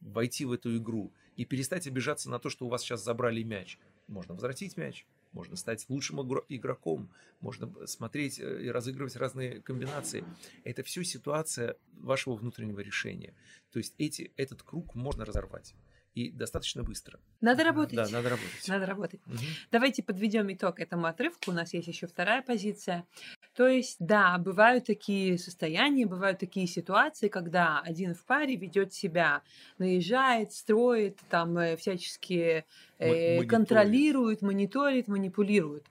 [0.00, 3.78] войти в эту игру и перестать обижаться на то, что у вас сейчас забрали мяч.
[4.08, 7.08] Можно возвратить мяч, можно стать лучшим игроком,
[7.40, 10.24] можно смотреть э, и разыгрывать разные комбинации.
[10.64, 13.34] Это все ситуация вашего внутреннего решения.
[13.70, 15.76] То есть эти, этот круг можно разорвать
[16.14, 17.20] и достаточно быстро.
[17.40, 17.96] Надо работать.
[17.96, 18.68] Да, надо работать.
[18.68, 19.20] Надо работать.
[19.26, 19.36] Угу.
[19.70, 21.50] Давайте подведем итог этому отрывку.
[21.50, 23.06] У нас есть еще вторая позиция.
[23.54, 29.42] То есть, да, бывают такие состояния, бывают такие ситуации, когда один в паре ведет себя,
[29.78, 32.64] наезжает, строит, там э, всячески
[32.98, 35.86] э, контролирует, мониторит, манипулирует.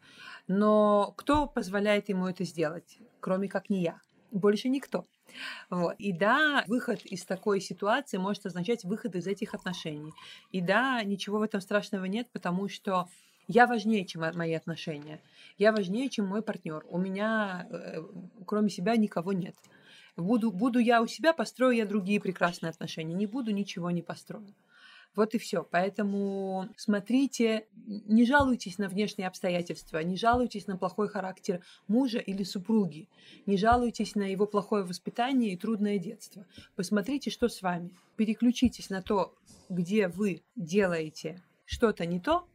[0.47, 3.99] Но кто позволяет ему это сделать, кроме как не я?
[4.31, 5.05] Больше никто.
[5.69, 5.95] Вот.
[5.97, 10.13] И да, выход из такой ситуации может означать выход из этих отношений.
[10.51, 13.07] И да, ничего в этом страшного нет, потому что
[13.47, 15.21] я важнее, чем мои отношения.
[15.57, 16.83] Я важнее, чем мой партнер.
[16.89, 18.03] У меня, э,
[18.45, 19.55] кроме себя, никого нет.
[20.17, 23.13] Буду, буду я у себя, построю я другие прекрасные отношения.
[23.13, 24.53] Не буду, ничего не построю.
[25.17, 25.67] Вот и все.
[25.69, 33.09] Поэтому смотрите, не жалуйтесь на внешние обстоятельства, не жалуйтесь на плохой характер мужа или супруги,
[33.47, 36.45] не жалуйтесь на его плохое воспитание и трудное детство.
[36.75, 37.89] Посмотрите, что с вами.
[38.15, 39.33] Переключитесь на то,
[39.69, 42.47] где вы делаете что-то не то,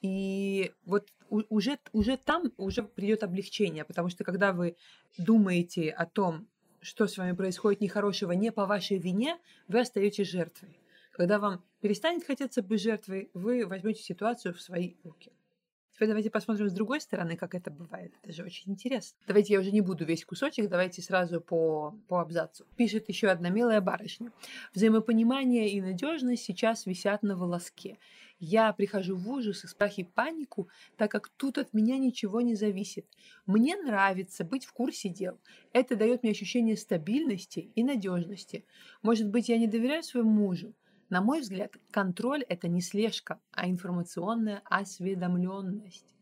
[0.00, 4.76] и вот уже, уже там уже придет облегчение, потому что когда вы
[5.18, 6.46] думаете о том,
[6.80, 9.36] что с вами происходит нехорошего не по вашей вине,
[9.68, 10.78] вы остаетесь жертвой.
[11.16, 15.32] Когда вам перестанет хотеться быть жертвой, вы возьмете ситуацию в свои руки.
[15.94, 18.12] Теперь давайте посмотрим с другой стороны, как это бывает.
[18.22, 19.18] Это же очень интересно.
[19.26, 22.66] Давайте я уже не буду весь кусочек, давайте сразу по, по абзацу.
[22.76, 24.30] Пишет еще одна милая барышня.
[24.74, 27.96] Взаимопонимание и надежность сейчас висят на волоске.
[28.38, 32.54] Я прихожу в ужас и страх и панику, так как тут от меня ничего не
[32.54, 33.06] зависит.
[33.46, 35.40] Мне нравится быть в курсе дел.
[35.72, 38.66] Это дает мне ощущение стабильности и надежности.
[39.00, 40.74] Может быть, я не доверяю своему мужу,
[41.10, 46.16] на мой взгляд, контроль– это не слежка, а информационная осведомленность.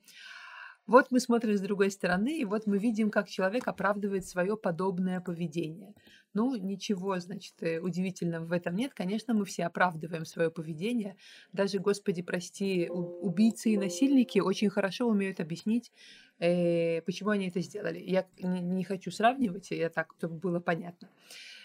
[0.87, 5.20] Вот мы смотрим с другой стороны, и вот мы видим, как человек оправдывает свое подобное
[5.20, 5.94] поведение.
[6.35, 8.92] Ну, ничего, значит, э, удивительного в этом нет.
[8.92, 11.16] Конечно, мы все оправдываем свое поведение.
[11.53, 15.90] Даже, Господи, прости, убийцы и насильники очень хорошо умеют объяснить,
[16.38, 18.01] э, почему они это сделали.
[18.01, 21.09] Я не, хочу сравнивать, я так, чтобы было понятно.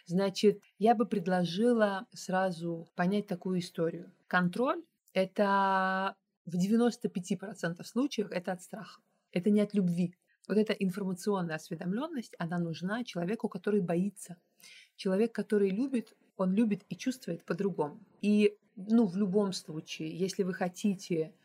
[0.09, 4.11] Значит, я бы предложила сразу понять такую историю.
[4.25, 4.81] Контроль–
[5.13, 6.15] это
[6.47, 9.01] в 95% случаев это от страха.
[9.31, 10.15] Это не от любви.
[10.47, 14.37] Вот эта информационная осведомленность, она нужна человеку, который боится.
[14.95, 17.99] Человек, который любит, он любит и чувствует по-другому.
[18.19, 21.35] И ну, в любом случае, если вы хотите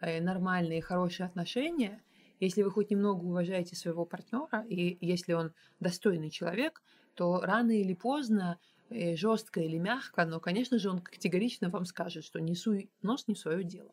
[0.00, 2.02] э, нормальные, хорошие отношения,
[2.38, 6.82] если вы хоть немного уважаете своего партнера, и если он достойный человек,
[7.20, 12.24] то рано или поздно, э, жестко или мягко, но, конечно же, он категорично вам скажет,
[12.24, 13.90] что не суй нос не свое дело.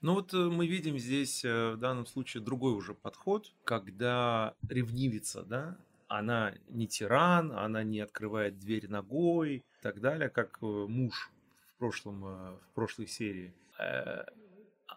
[0.00, 5.44] Ну вот э, мы видим здесь э, в данном случае другой уже подход, когда ревнивица,
[5.44, 11.30] да, она не тиран, она не открывает дверь ногой и так далее, как муж
[11.76, 13.54] в, прошлом, в прошлой серии.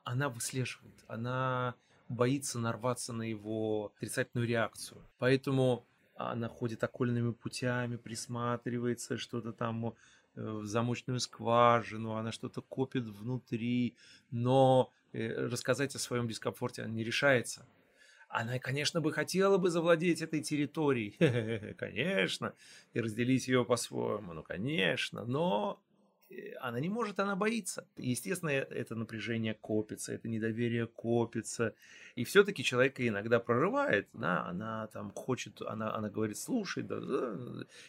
[0.03, 1.75] она выслеживает, она
[2.09, 4.99] боится нарваться на его отрицательную реакцию.
[5.19, 5.85] Поэтому
[6.17, 9.91] она ходит окольными путями, присматривается, что-то там э,
[10.36, 13.95] в замочную скважину, она что-то копит внутри,
[14.32, 17.65] но э, рассказать о своем дискомфорте она не решается.
[18.30, 22.53] Она, конечно, бы хотела бы завладеть этой территорией, конечно,
[22.93, 25.80] и разделить ее по-своему, ну, конечно, но
[26.59, 27.87] она не может, она боится.
[27.97, 31.73] Естественно, э, это напряжение копится, это недоверие копится.
[32.15, 37.37] И все-таки человека иногда прорывает, да, она там хочет, она, она говорит, слушай, да, да,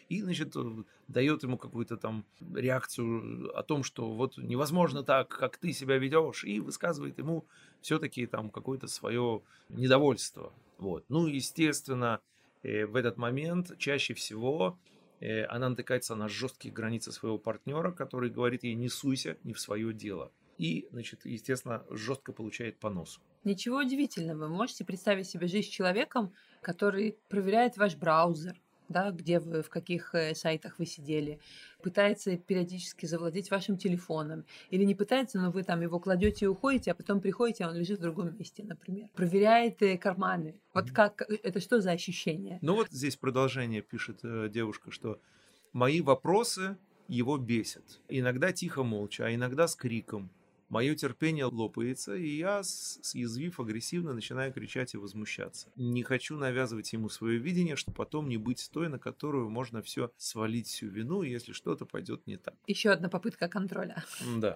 [0.09, 2.25] и, значит, э, дает ему какую-то там
[2.55, 7.45] реакцию о том, что вот невозможно так, как ты себя ведешь, и высказывает ему
[7.81, 10.53] все-таки там какое-то свое недовольство.
[10.79, 11.05] Вот.
[11.09, 12.21] Ну, естественно,
[12.63, 18.65] в этот момент чаще всего Э, она натыкается на жесткие границы своего партнера, который говорит
[18.65, 20.33] ей «не суйся, не в свое дело».
[20.59, 23.21] И, значит, естественно, жестко получает по носу.
[23.45, 24.49] Ничего удивительного.
[24.49, 29.69] Вы можете представить себе жизнь с человеком, который проверяет ваш браузер, да, где вы, в
[29.69, 31.41] каких э, сайтах вы сидели,
[31.83, 36.91] пытается периодически завладеть вашим телефоном, или не пытается, но вы там его кладете и уходите,
[36.91, 39.09] а потом приходите, а он лежит в другом месте, например.
[39.15, 40.61] Проверяет э, карманы.
[40.75, 42.59] Вот как, э, это что за ощущение?
[42.63, 44.21] Ну вот здесь продолжение пишет
[44.51, 45.21] девушка, что
[45.73, 46.77] мои вопросы
[47.09, 48.01] его бесят.
[48.09, 50.31] Иногда тихо молча, а иногда с криком.
[50.69, 55.69] Мое терпение лопается, и я, съязвив агрессивно, начинаю кричать и возмущаться.
[55.77, 60.11] Не хочу навязывать ему свое видение, чтобы потом не быть той, на которую можно все
[60.19, 62.55] свалить всю вину, если что-то пойдет не так.
[62.67, 64.05] Еще одна попытка контроля.
[64.37, 64.55] Да.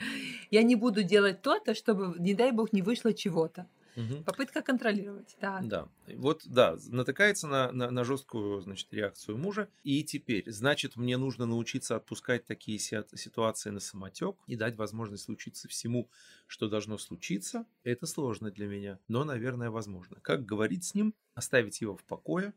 [0.50, 3.66] Я не буду делать то-то, чтобы, не дай бог, не вышло чего-то.
[3.96, 4.24] Угу.
[4.24, 5.66] Попытка контролировать, так.
[5.66, 5.88] Да.
[6.06, 9.68] Вот, да, натыкается на, на, на жесткую, значит, реакцию мужа.
[9.82, 15.68] И теперь, значит, мне нужно научиться отпускать такие ситуации на самотек и дать возможность случиться
[15.68, 16.08] всему,
[16.46, 17.66] что должно случиться.
[17.84, 20.18] Это сложно для меня, но, наверное, возможно.
[20.22, 22.54] Как говорить с ним, оставить его в покое?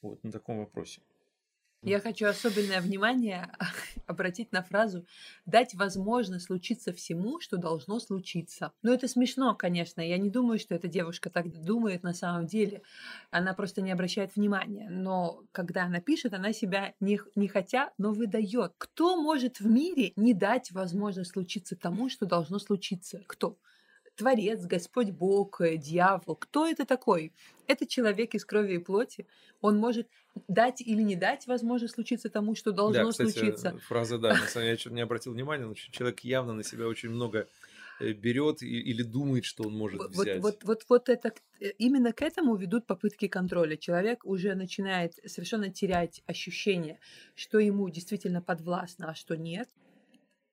[0.00, 1.00] Вот на таком вопросе.
[1.82, 3.52] Я хочу особенное внимание
[4.06, 5.06] обратить на фразу
[5.46, 8.72] «дать возможность случиться всему, что должно случиться».
[8.82, 10.00] Ну, это смешно, конечно.
[10.00, 12.82] Я не думаю, что эта девушка так думает на самом деле.
[13.30, 14.88] Она просто не обращает внимания.
[14.90, 18.72] Но когда она пишет, она себя не, не хотя, но выдает.
[18.78, 23.22] Кто может в мире не дать возможность случиться тому, что должно случиться?
[23.26, 23.56] Кто?
[24.18, 26.34] Творец, Господь Бог, э, дьявол.
[26.34, 27.32] Кто это такой?
[27.68, 29.26] Это человек из крови и плоти.
[29.60, 30.08] Он может
[30.48, 33.78] дать или не дать возможность случиться тому, что должно да, кстати, случиться.
[33.86, 36.88] Фраза, да, на самом деле, я что-то не обратил внимания, но человек явно на себя
[36.88, 37.46] очень много
[38.00, 40.42] э, берет или думает, что он может вот, взять.
[40.42, 43.76] Вот, вот, вот это э, именно к этому ведут попытки контроля.
[43.76, 46.98] Человек уже начинает совершенно терять ощущение,
[47.36, 49.68] что ему действительно подвластно, а что нет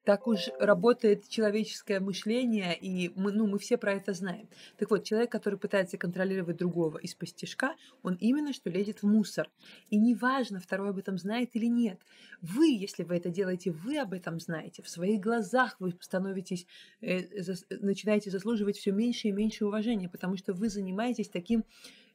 [0.06, 4.48] так уж работает человеческое мышление, и мы, ну, мы все про это знаем.
[4.78, 9.50] Так вот, человек, который пытается контролировать другого из постижка, он именно что лезет в мусор.
[9.90, 12.00] И неважно, второй об этом знает или нет.
[12.42, 14.84] Вы, если вы это делаете, вы об этом знаете.
[14.84, 16.68] В своих глазах вы становитесь,
[17.02, 21.66] э, за, начинаете заслуживать все меньше и меньше уважения, потому что вы занимаетесь таким,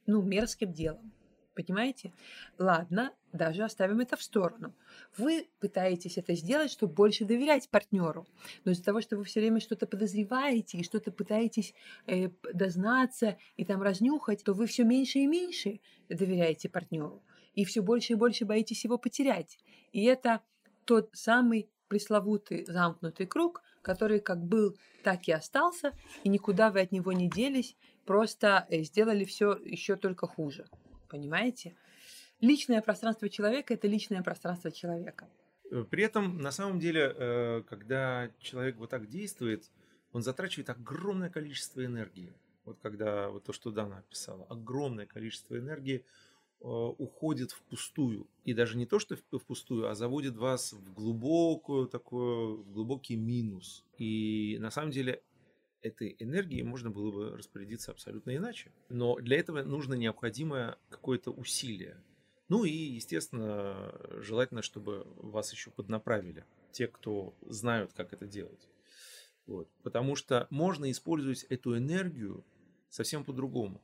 [0.06, 1.12] ну, мерзким делом.
[1.62, 2.12] Понимаете?
[2.58, 4.74] Ладно, даже оставим это в сторону.
[5.16, 8.26] Вы пытаетесь это сделать, чтобы больше доверять партнеру.
[8.64, 11.74] Но из-за того, что вы все время что-то подозреваете и что-то пытаетесь
[12.06, 17.22] э, дознаться и там разнюхать, то вы все меньше и меньше доверяете партнеру.
[17.54, 19.58] И все больше и больше боитесь его потерять.
[19.92, 20.40] И это
[20.84, 25.92] тот самый пресловутый замкнутый круг, который как был, так и остался,
[26.24, 30.66] и никуда вы от него не делись, просто э, сделали все еще только хуже.
[31.10, 31.74] Понимаете?
[32.40, 35.28] Личное пространство человека– это личное пространство человека.
[35.70, 39.70] Э, при этом, на самом деле, э, когда человек вот так действует,
[40.12, 42.32] он затрачивает огромное количество энергии.
[42.64, 46.04] Вот когда вот то, что Дана описала, огромное количество энергии
[46.60, 48.26] э, уходит впустую.
[48.44, 53.84] И даже не то, что впустую, а заводит вас в глубокую такую, в глубокий минус.
[53.98, 55.22] И на самом деле
[55.82, 58.72] этой энергией можно было бы распорядиться абсолютно иначе.
[58.88, 62.02] Но для этого нужно необходимое какое-то усилие.
[62.48, 66.44] Ну и, естественно, желательно, чтобы вас еще поднаправили.
[66.72, 68.68] Те, кто знают, как это делать.
[69.46, 69.68] Вот.
[69.82, 72.44] Потому что можно использовать эту энергию
[72.88, 73.80] совсем по-другому.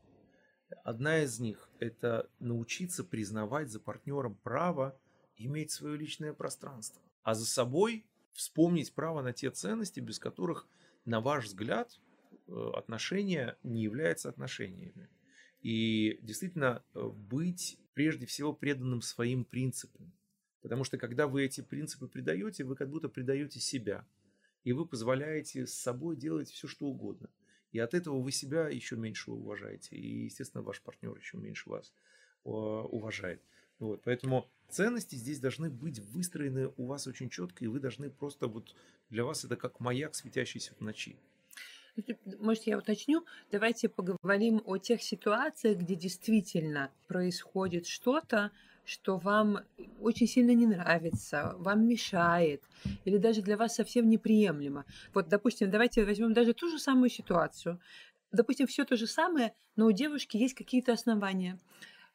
[0.85, 4.99] Одна из них– это научиться признавать за партнером право
[5.37, 10.67] иметь свое личное пространство, а за собой вспомнить право на те ценности, без которых
[11.07, 11.99] на ваш взгляд,
[12.49, 15.09] э, отношения не являются отношениями.
[15.63, 20.13] И действительно э, быть прежде всего преданным своим принципам.
[20.61, 24.07] Потому что когда вы эти принципы предаете, вы как будто предаете себя.
[24.65, 27.31] И вы позволяете с собой делать все, что угодно.
[27.71, 29.97] И от этого вы себя еще меньше уважаете.
[29.97, 31.93] И, естественно, ваш партнер еще меньше вас
[32.43, 33.43] уважает.
[33.79, 38.47] Вот, поэтому ценности здесь должны быть выстроены у вас очень четко, и вы должны просто
[38.47, 38.75] вот
[39.11, 41.17] для вас это как маяк, светящийся в ночи.
[42.39, 43.25] Может, я уточню?
[43.51, 48.51] Давайте поговорим о тех ситуациях, где действительно происходит что-то,
[48.85, 49.61] что вам
[50.01, 52.63] очень сильно не нравится, вам мешает,
[53.05, 54.85] или даже для вас совсем неприемлемо.
[55.15, 57.81] Вот, допустим, давайте возьмем даже ту же самую ситуацию.
[58.31, 61.59] Допустим, все то же самое, но у девушки есть какие-то основания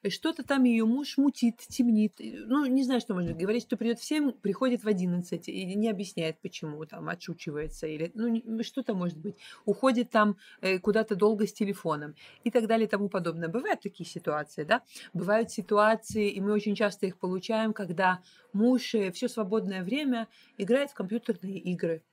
[0.09, 2.13] что-то там ее муж мутит, темнит.
[2.19, 5.89] Ну, не знаю, что можно говорить, что придет в 7, приходит в 11 и не
[5.89, 9.35] объясняет, почему, там, отшучивается или, ну, что-то может быть.
[9.65, 13.47] Уходит там э, куда-то долго с телефоном и так далее и тому подобное.
[13.47, 14.81] Бывают такие ситуации, да?
[15.13, 18.21] Бывают ситуации, и мы очень часто их получаем, когда
[18.53, 22.03] муж э, все свободное время играет в компьютерные игры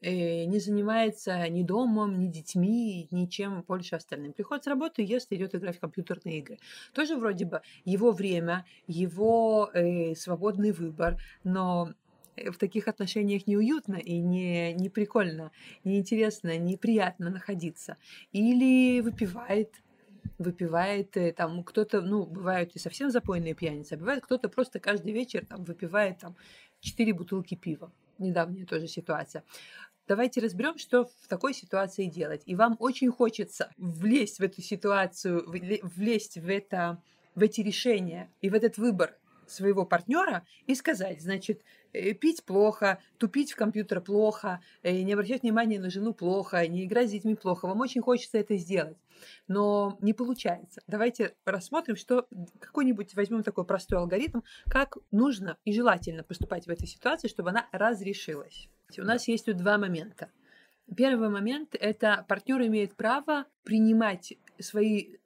[0.00, 4.32] не занимается ни домом, ни детьми, ничем больше остальным.
[4.32, 6.58] Приходит с работы, ест, идет играть в компьютерные игры.
[6.92, 11.92] Тоже вроде бы его время, его э, свободный выбор, но
[12.36, 15.50] в таких отношениях неуютно и не, не прикольно,
[15.84, 17.96] не интересно, неприятно находиться.
[18.32, 19.74] Или выпивает,
[20.38, 25.12] выпивает, э, там кто-то, ну, бывают и совсем запойные пьяницы, а бывает кто-то просто каждый
[25.12, 26.36] вечер там выпивает там
[26.80, 29.44] четыре бутылки пива недавняя тоже ситуация.
[30.08, 32.40] Давайте разберем, что в такой ситуации делать.
[32.46, 37.02] И вам очень хочется влезть в эту ситуацию, влезть в, это,
[37.34, 39.14] в эти решения и в этот выбор
[39.46, 41.60] своего партнера и сказать, значит,
[41.92, 47.08] пить плохо, тупить в компьютер плохо, э, не обращать внимания на жену плохо, не играть
[47.08, 47.66] с детьми плохо.
[47.66, 48.96] Вам очень хочется это сделать,
[49.46, 50.82] но не получается.
[50.86, 52.26] Давайте рассмотрим, что
[52.60, 57.66] какой-нибудь возьмем такой простой алгоритм, как нужно и желательно поступать в этой ситуации, чтобы она
[57.72, 58.68] разрешилась.
[58.96, 60.28] У нас есть тут два момента.
[60.96, 65.16] Первый момент– это партнер имеет право принимать свои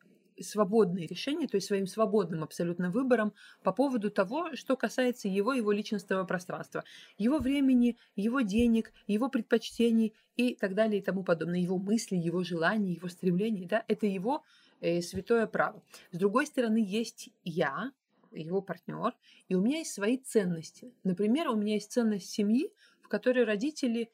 [0.42, 5.72] свободные решения, то есть своим свободным абсолютно выбором по поводу того, что касается его, его
[5.72, 6.84] личностного пространства,
[7.18, 12.42] его времени, его денег, его предпочтений и так далее и тому подобное, его мысли, его
[12.42, 14.42] желания, его стремления, да, это его
[14.80, 15.82] э, святое право.
[16.10, 17.92] С другой стороны, есть я,
[18.30, 19.12] его партнер,
[19.48, 20.94] и у меня есть свои ценности.
[21.04, 22.70] Например, у меня есть ценность семьи,
[23.12, 24.10] которой родители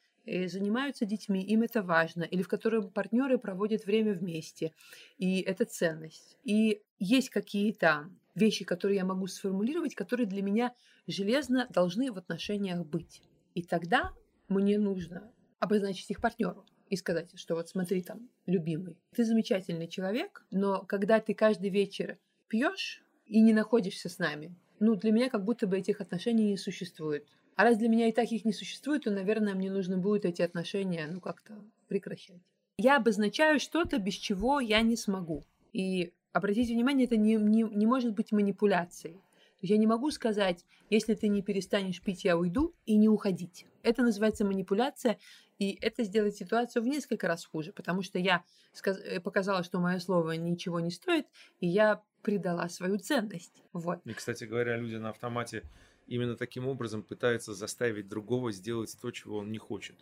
[0.47, 4.73] занимаются детьми, им это важно, или в котором партнеры проводят время вместе,
[5.19, 6.39] и это ценность.
[6.45, 10.75] И есть какие-то вещи, которые я могу сформулировать, которые для меня
[11.07, 13.23] железно должны в отношениях быть.
[13.55, 14.13] И тогда
[14.49, 20.47] мне нужно обозначить их партнеру и сказать, что вот смотри там, любимый, ты замечательный человек,
[20.51, 25.45] но когда ты каждый вечер пьешь и не находишься с нами, ну, для меня как
[25.45, 27.27] будто бы этих отношений не существует.
[27.59, 30.43] А раз для меня и так их не существует, то, наверное, мне нужно будет эти
[30.43, 32.41] отношения, ну, как-то прекращать.
[32.79, 35.45] Я обозначаю что-то, без чего я не смогу.
[35.73, 39.17] И обратите внимание, это не, не, не может быть манипуляцией.
[39.61, 43.67] Я не могу сказать, если ты не перестанешь пить, я уйду, и не уходить.
[43.83, 45.19] Это называется манипуляция,
[45.59, 49.81] и это сделает ситуацию в несколько раз хуже, потому что я сказ- э, показала, что
[49.81, 51.27] мое слово ничего не стоит,
[51.59, 53.65] и я придала свою ценность.
[53.73, 53.99] Вот.
[54.05, 55.65] И, кстати говоря, люди на автомате
[56.09, 59.97] именно таким образом пытается заставить другого сделать то, чего он не хочет.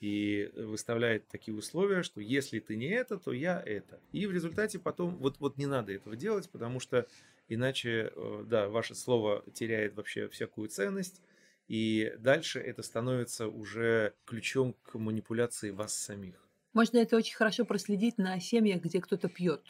[0.00, 4.00] И выставляет такие условия, что если ты не это, то я это.
[4.12, 7.06] И в результате потом вот, вот не надо этого делать, потому что
[7.48, 11.22] иначе, э, да, ваше слово теряет вообще всякую ценность,
[11.68, 16.34] и дальше это становится уже ключом к манипуляции вас самих.
[16.74, 19.62] Можно это очень хорошо проследить на семьях, где кто-то пьет.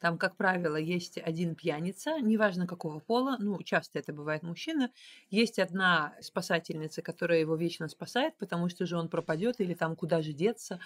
[0.00, 4.90] Там, как правило, есть один пьяница, неважно какого пола, ну, часто это бывает мужчина.
[5.28, 10.22] Есть одна спасательница, которая его вечно спасает, потому что же он пропадет или там куда
[10.22, 10.80] же деться.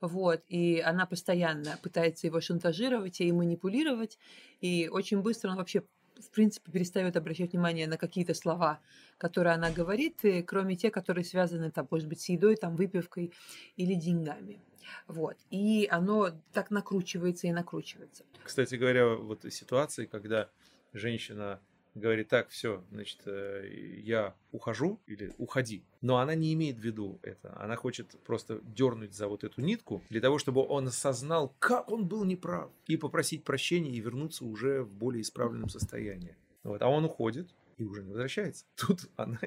[0.00, 4.18] Вот, и она постоянно пытается его шантажировать и манипулировать,
[4.60, 5.82] и очень быстро он вообще
[6.20, 8.80] в принципе, перестает обращать внимание на какие-то слова,
[9.18, 13.32] которые она говорит, и кроме тех, которые связаны, там, может быть, с едой, там, выпивкой
[13.76, 14.60] или деньгами.
[15.06, 15.36] Вот.
[15.50, 18.24] И оно так накручивается и накручивается.
[18.42, 20.48] Кстати говоря, вот ситуации, когда
[20.92, 21.60] женщина
[21.94, 23.68] говорит, так, все, значит, э,
[24.02, 25.84] я ухожу или уходи.
[26.00, 27.56] Но она не имеет в виду это.
[27.60, 32.06] Она хочет просто дернуть за вот эту нитку для того, чтобы он осознал, как он
[32.06, 36.36] был неправ, и попросить прощения и вернуться уже в более исправленном состоянии.
[36.62, 36.82] Вот.
[36.82, 38.64] А он уходит и уже не возвращается.
[38.76, 39.38] Тут она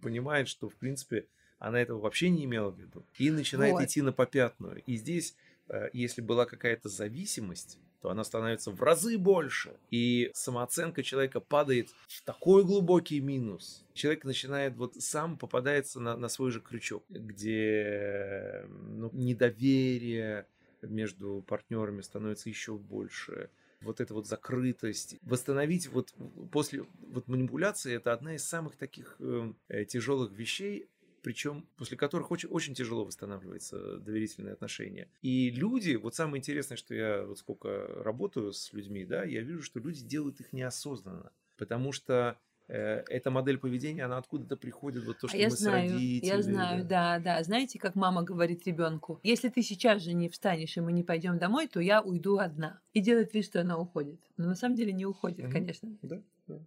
[0.00, 1.26] понимает, что, в принципе,
[1.58, 3.04] она этого вообще не имела в виду.
[3.18, 3.84] И начинает вот.
[3.84, 4.82] идти на попятную.
[4.86, 5.36] И здесь,
[5.68, 9.76] э, если была какая-то зависимость, то она становится в разы больше.
[9.90, 13.84] И самооценка человека падает в такой глубокий минус.
[13.94, 20.46] Человек начинает вот сам попадается на, на свой же крючок, где ну, недоверие,
[20.82, 23.50] между партнерами становится еще больше.
[23.82, 25.16] Вот эта вот закрытость.
[25.22, 26.14] Восстановить вот
[26.50, 30.88] после вот манипуляции это одна из самых таких э, тяжелых вещей,
[31.26, 35.10] причем после которых очень, очень тяжело восстанавливаются доверительные отношения.
[35.22, 39.60] И люди, вот самое интересное, что я вот сколько работаю с людьми, да, я вижу,
[39.60, 42.38] что люди делают их неосознанно, потому что
[42.68, 46.36] эта модель поведения, она откуда-то приходит, вот то, а что я мы знаю, с родителями.
[46.36, 47.18] Я знаю, да.
[47.18, 47.42] да, да.
[47.44, 51.38] Знаете, как мама говорит ребенку, если ты сейчас же не встанешь и мы не пойдем
[51.38, 52.80] домой, то я уйду одна.
[52.92, 54.20] И делает вид, что она уходит.
[54.36, 55.52] Но на самом деле не уходит, угу.
[55.52, 55.96] конечно.
[56.02, 56.58] Да, да.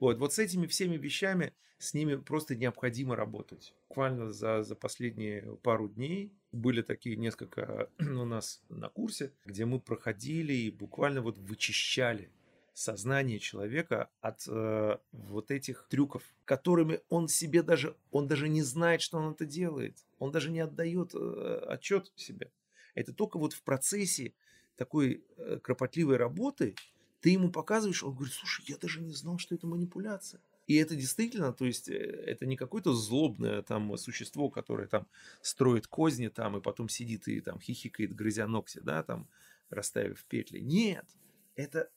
[0.00, 3.74] Вот, вот с этими всеми вещами, с ними просто необходимо работать.
[3.88, 9.80] Буквально за, за последние пару дней были такие несколько у нас на курсе, где мы
[9.80, 12.30] проходили и буквально вот вычищали
[12.74, 19.00] сознание человека от э, вот этих трюков, которыми он себе даже, он даже не знает,
[19.00, 19.96] что он это делает.
[20.18, 22.50] Он даже не отдает э, отчет себе.
[22.94, 24.34] Это только вот в процессе
[24.76, 26.74] такой э, кропотливой работы
[27.20, 30.42] ты ему показываешь, он говорит, слушай, я даже не знал, что это манипуляция.
[30.66, 35.06] И это действительно, то есть э, это не какое-то злобное там существо, которое там
[35.40, 39.28] строит козни там и потом сидит и там хихикает, грызя ногти, да, там
[39.70, 40.58] расставив петли.
[40.58, 41.06] Нет,
[41.54, 41.90] это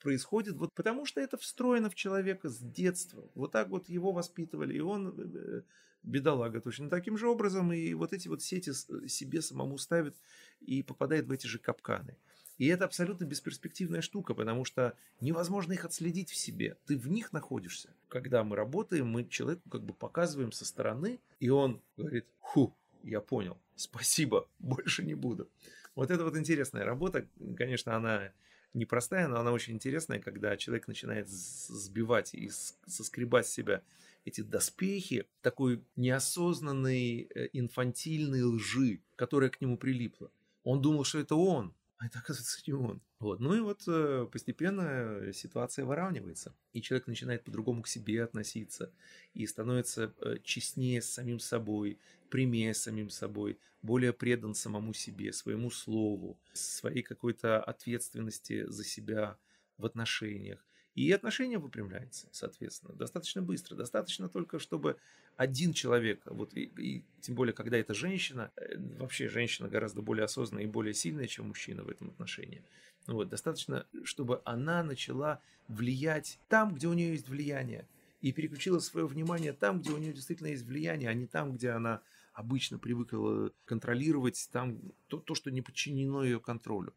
[0.00, 3.28] происходит вот потому, что это встроено в человека с детства.
[3.34, 5.62] Вот так вот его воспитывали, и он э,
[6.02, 8.72] бедолага точно таким же образом, и вот эти вот сети
[9.08, 10.16] себе самому ставит
[10.60, 12.16] и попадает в эти же капканы.
[12.58, 16.76] И это абсолютно бесперспективная штука, потому что невозможно их отследить в себе.
[16.86, 17.88] Ты в них находишься.
[18.08, 23.22] Когда мы работаем, мы человеку как бы показываем со стороны, и он говорит, ху, я
[23.22, 25.48] понял, спасибо, больше не буду.
[25.94, 27.26] Вот это вот интересная работа,
[27.56, 28.30] конечно, она
[28.74, 32.50] непростая, но она очень интересная, когда человек начинает сбивать и
[32.86, 33.82] соскребать с себя
[34.24, 40.30] эти доспехи такой неосознанной э, инфантильной лжи, которая к нему прилипла.
[40.62, 43.02] Он думал, что это он, а это, оказывается, не он.
[43.18, 43.40] Вот.
[43.40, 48.90] Ну и вот э, постепенно ситуация выравнивается, и человек начинает по-другому к себе относиться,
[49.34, 51.98] и становится э, честнее с самим собой,
[52.30, 59.36] прямее с самим собой, более предан самому себе, своему слову, своей какой-то ответственности за себя
[59.76, 60.66] в отношениях.
[61.00, 63.74] И отношения выпрямляются, соответственно, достаточно быстро.
[63.74, 64.98] Достаточно только, чтобы
[65.38, 70.24] один человек, вот и, и тем более, когда это женщина, э, вообще женщина гораздо более
[70.24, 72.62] осознанная и более сильная, чем мужчина в этом отношении.
[73.06, 77.88] Вот, достаточно, чтобы она начала влиять там, где у нее есть влияние,
[78.20, 81.70] и переключила свое внимание там, где у нее действительно есть влияние, а не там, где
[81.70, 82.02] она
[82.34, 84.78] обычно привыкла контролировать, там
[85.08, 86.92] то, то что не подчинено ее контролю.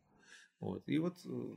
[0.59, 0.83] Вот.
[0.87, 1.55] И вот э,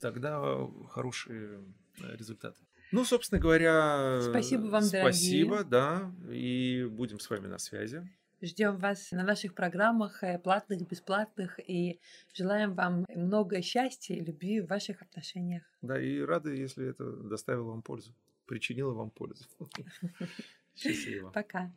[0.00, 1.64] тогда хорошие
[1.98, 2.58] э, результаты.
[2.92, 6.14] Ну, собственно говоря, спасибо вам, спасибо, дорогие.
[6.26, 8.08] да, и будем с вами на связи.
[8.42, 11.98] Ждем вас на наших программах, э, платных, бесплатных, и
[12.34, 15.62] желаем вам много счастья и любви в ваших отношениях.
[15.82, 18.14] Да, и рады, если это доставило вам пользу,
[18.46, 19.44] причинило вам пользу.
[20.76, 21.30] Счастливо.
[21.30, 21.72] Пока.